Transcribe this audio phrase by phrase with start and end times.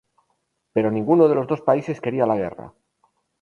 [0.73, 2.73] Pero ninguno de los dos países quería la guerra.